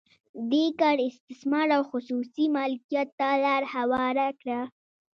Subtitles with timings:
[0.51, 4.59] دې کار استثمار او خصوصي مالکیت ته لار هواره کړه.